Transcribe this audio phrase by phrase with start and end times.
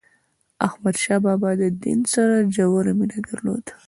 [0.67, 3.71] احمد شاه بابا د دین سره ژوره مینه درلوده.